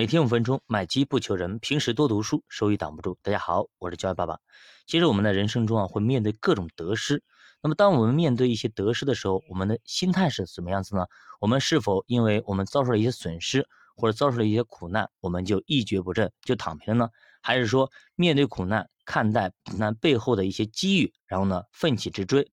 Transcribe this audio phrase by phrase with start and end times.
[0.00, 3.18] 每天五分钟，买机不求人，平时多读书，收益挡不住。
[3.22, 4.38] 大家好，我是教育爸爸。
[4.86, 7.22] 其实我们的人生中啊，会面对各种得失。
[7.60, 11.04] 那么，当我们面对一些得失的时候，我们的心态是什么样子呢？
[11.38, 17.10] 我们是否因为我们遭受了一些损失，或者遭受了一些苦难，我们就一蹶不振，就躺平了呢？
[17.42, 22.50] 还是说，面对苦难，看待苦难背后的一些机遇，然后呢，奋起直追，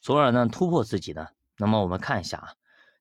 [0.00, 1.26] 从而呢，突破自己呢？
[1.58, 2.54] 那么，我们看一下啊。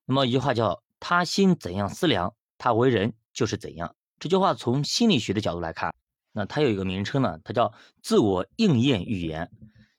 [0.03, 3.95] 那么一句话叫“他心怎样思量，他为人就是怎样”。
[4.17, 5.93] 这句话从心理学的角度来看，
[6.31, 9.51] 那它有一个名称呢，它叫自我应验预言。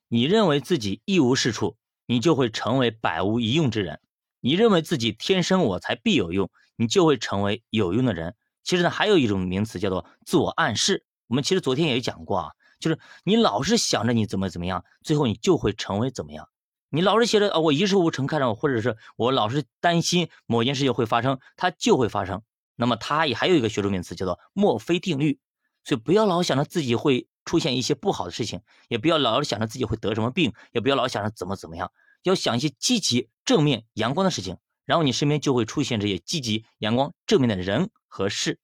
[0.09, 3.99] 你认为自己一无是处，你就会成为百无一用之人；
[4.41, 8.35] 你认为自己天生我材必有用，你就会成为有用的人。
[8.65, 11.05] 其实呢，还有一种名词叫做自我暗示。
[11.27, 16.49] 我们其实昨天也讲过啊，就是你老是想着你怎么怎么样，最后你就会成为怎么样。
[16.89, 22.43] 你老是写着啊，我一事无成，看着我，或者是我老是担心某件事情会发生，它就会发生。
[22.77, 25.41] 那么它也还有一个学术名词叫做墨菲定律，
[25.83, 31.91] 所以不要老想着自己会出现一些不好的事情，也不要老想着自己会得什么病，也不要老想着怎么怎么样，
[32.23, 38.61] 要想一些积极、正面、阳光的事情，然后你身边就会出现这些积极、阳光、正面的人和事。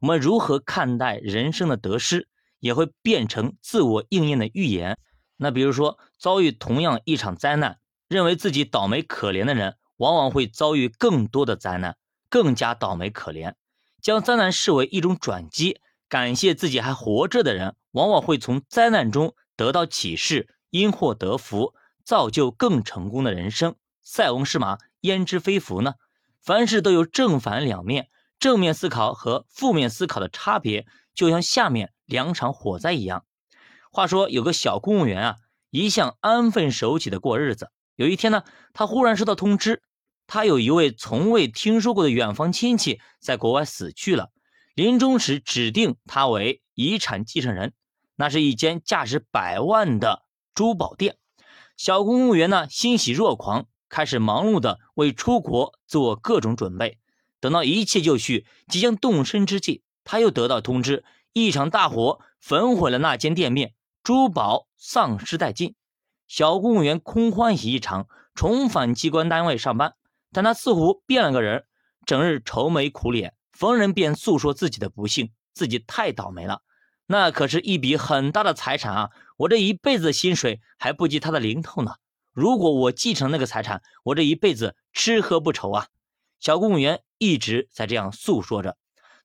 [0.00, 2.28] 我们如何看待人生的得失，
[2.60, 4.98] 也会变成自我应验的预言。
[5.36, 11.96] 那比如说遭遇同样一场灾难，认为自己倒霉可怜的人，往往会遭遇更多的灾难。
[12.28, 13.54] 更加倒霉可怜，
[14.02, 21.74] 将灾难视为一种转机，感谢自己还活着的人，往往会从灾难中得到启示，因祸得福，
[22.04, 23.74] 造就更成功的人生。
[24.02, 25.94] 塞翁失马，焉知非福呢？
[26.40, 33.24] 凡事都有正反两面，正面思考和负面思考的差别，就像下面两场火灾一样。
[33.90, 35.36] 话说有个小公务员啊，
[35.70, 39.82] 一向安分守己的过日子，有一天呢，他忽然收到通知。
[40.26, 44.30] 他有一位从未听说过的远房亲戚在国外死去了，
[44.74, 47.72] 临终时指定他为遗产继承人。
[48.16, 50.22] 那是一间价值百万的
[50.54, 51.16] 珠宝店。
[51.76, 56.98] 小公务员呢欣喜若狂，开始忙碌的为出国做各种准备。
[57.38, 65.74] 等到一切就绪，即将动身之际，他又得到通知，一场大火焚毁了那间店面，珠宝丧失殆尽。
[66.26, 69.94] 小公务员空欢喜一场，重返机关单位上班。
[70.36, 71.64] 但他似乎变了个人，
[72.04, 76.60] 整日愁眉苦脸，逢人便诉说自己的不幸，自己太倒霉了。
[77.06, 79.10] 那可是一笔很大的财产啊！
[79.38, 81.94] 我这一辈子的薪水还不及他的零头呢。
[82.34, 85.86] 如果我继承那个财产，我这一辈子吃喝不愁啊！
[86.38, 88.76] 小公务员一直在这样诉说着。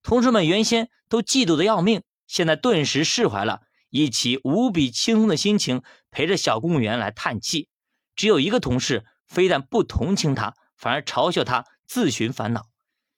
[0.03, 7.67] 同事们原先都嫉妒的要命，现在顿时释怀了，一起无比轻松的心情陪着小公务员来叹气。
[8.15, 10.53] 只有一个同事非但不同情他。
[10.81, 12.65] 反而嘲笑他自寻烦恼。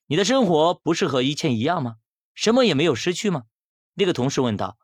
[0.08, 1.96] 你的生活不是和以前一样吗？
[2.36, 3.44] 什么也没有失去吗？
[3.94, 4.78] 那个同事问道。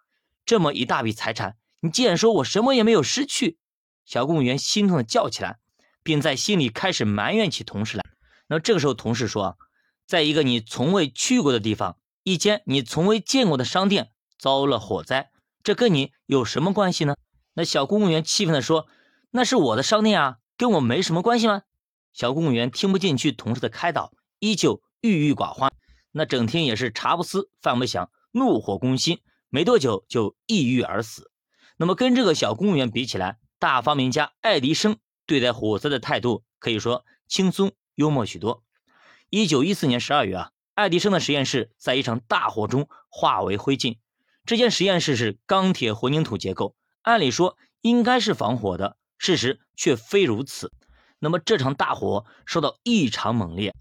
[0.46, 3.58] 这么一大笔财产，你竟然说我什么也没有失去？
[4.06, 5.60] 小公务员心痛的叫起来，
[6.04, 8.06] 并在心里开始埋怨起同事来。
[8.48, 9.58] 那这个时候，同事说，
[10.08, 15.32] 在一个你从未去过的地方，一间你从未见过的商店遭了火灾，
[15.62, 17.18] 这跟你有什么关系呢？
[17.56, 18.88] 那小公务员气愤的说
[19.32, 21.64] ：“那是我的商店啊，跟我没什么关系吗？”
[22.14, 25.72] 小公务员听不进去同事的开导，依旧郁郁寡欢。
[26.12, 31.32] 那整天也是茶不思饭不想，怒火攻心，没多久就抑郁而死。
[31.78, 38.64] 那么跟这个小公务员比起来，大发明家爱迪生对待火灾的态度可以说轻松幽默许多。
[39.30, 43.98] 一九一四年十二月啊，爱迪生的实验室在一场大火中化为灰烬。
[44.46, 50.74] 这间实验室是钢铁混凝土结构，按理说应该是防火的，事实却非如此。
[51.20, 53.76] 那么这场大火烧到异常猛烈，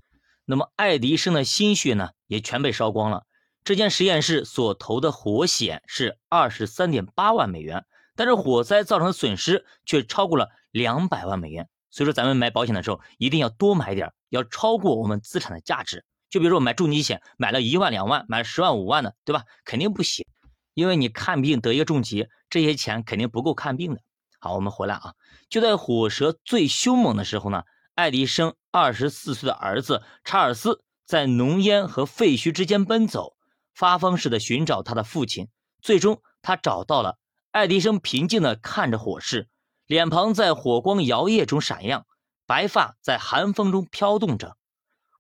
[0.45, 3.25] 那么爱迪生的心血呢也全被烧光了。
[3.65, 7.85] 这间实验室所投的火险是二十三点八万美元，
[8.17, 11.69] 但是火灾造成的损失却超过了两百万美元。
[11.91, 16.05] 所以说咱们买保险的时候一定要多买点，要超过我们资产的价值。
[16.31, 19.45] 就比如说我买重疾险，买了一万两万，买了十万五万的，对吧？
[19.65, 20.27] 肯定不行，
[20.75, 24.01] 因为你看病得一个重疾，这些钱肯定不够看病的。
[24.41, 25.15] 好，我们回来啊！
[25.49, 27.65] 就在火舌最凶猛的时候呢，
[27.95, 33.37] 爱迪生二十四岁的儿子查尔斯在浓烟和废墟之间奔走，
[33.75, 35.49] 发疯似的寻找他的父亲。
[35.83, 37.19] 最终，他找到了。
[37.51, 39.49] 爱迪生平静地看着火势，
[39.87, 42.07] 脸庞在火光摇曳中闪耀，
[42.47, 44.57] 白发在寒风中飘动着。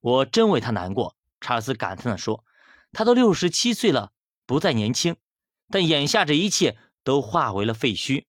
[0.00, 2.44] 我真为他难过，查尔斯感叹地说
[2.92, 4.12] ：“他都六十七岁了，
[4.46, 5.16] 不再年轻，
[5.70, 8.26] 但眼下这一切都化为了废墟。”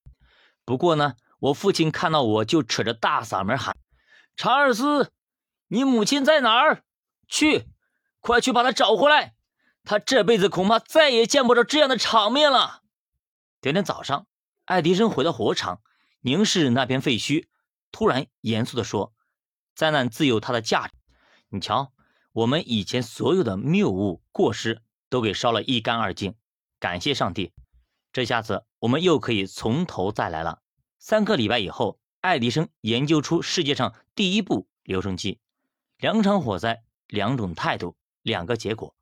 [0.70, 3.76] 不过呢，我父亲看到我就扯着大嗓门喊
[4.38, 5.12] ：“查尔斯，
[5.68, 6.84] 你母亲在哪儿？
[7.28, 7.66] 去，
[8.20, 9.34] 快去把她找回来！
[9.84, 12.84] 他这辈子恐怕再也见不着这样的场面了。
[13.62, 14.28] 第二天早上，
[14.66, 15.82] 爱迪生回到火场，
[16.22, 17.48] 凝视那片废墟，
[17.92, 19.16] 突然严肃地说
[19.74, 20.94] ：“灾难自有它的价值。
[21.48, 21.92] 你瞧，
[22.32, 26.36] 我们以前所有的谬误、过失都给烧了一干二净。
[26.80, 27.54] 感谢上帝，
[28.12, 30.62] 这下子我们又可以从头再来了。”
[31.00, 35.40] 三个礼拜以后，爱迪生研究出世界上第一部留声机。
[35.98, 38.96] 两场火灾，两种态度，两个结果。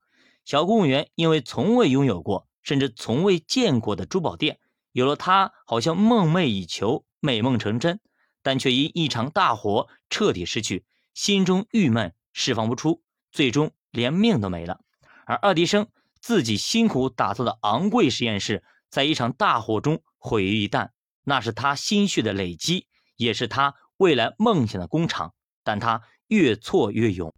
[0.45, 4.59] 小公务员因为从未拥有过，甚至从未见过的珠宝店，
[4.91, 7.99] 有了它，好像梦寐以求，美梦成真，
[8.41, 13.01] 但却因一场大火彻底失去，心中郁闷，释放不出，
[13.31, 14.79] 最终连命都没了。
[15.25, 15.87] 而爱迪生
[16.21, 20.89] 自己辛苦打造的昂贵实验室，在一场大火中毁于一旦，
[21.23, 26.03] 那是他心血的累积，也是他未来梦想的工厂，但他。
[26.29, 27.33] 越挫越勇，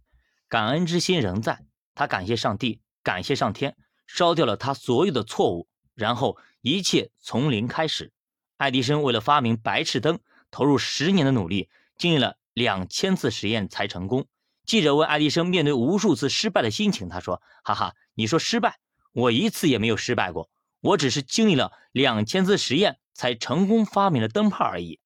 [0.48, 1.64] 感恩之心仍在。
[1.94, 3.76] 他感谢上帝，感谢上天，
[4.08, 8.12] 烧掉了他所有的错误，然后一切从零开始。
[8.56, 10.18] 爱迪生为了发明白炽灯，
[10.50, 14.26] 投入十年的努力，经历了两千次实验才成功。
[14.64, 18.80] 记者问爱迪生面对无数次失败的心情，他说：“哈哈，你说失败，
[19.12, 20.50] 我一次也没有失败过，
[20.80, 25.00] 我只是经历了两千次实验才成功发明了灯泡而已。”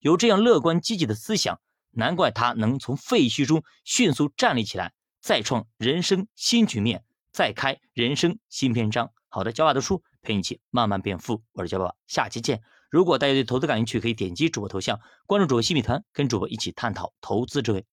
[0.00, 1.60] 有这样乐观积极的思想。
[1.92, 9.10] 难怪他能从废墟中迅速站立起来，再创人生新局面，再开人生新篇章。
[9.28, 12.62] 好的，教爸读书陪你一起慢慢变富，我是教爸，下期见。
[12.90, 17.84] 如果大家对投资感兴趣，可以点击主播头像关注主播新米团，跟主播一起探讨投资智慧。